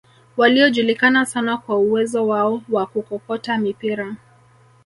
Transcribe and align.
waliojulikana 0.37 1.25
sana 1.25 1.57
kwa 1.57 1.77
uwezo 1.77 2.27
wao 2.27 2.61
wa 2.69 2.85
kukokota 2.85 3.57
mipira 3.57 4.15